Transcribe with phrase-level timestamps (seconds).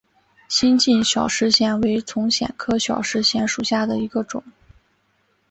[0.47, 4.43] 新进小石藓为丛藓科小石藓属下的一个种。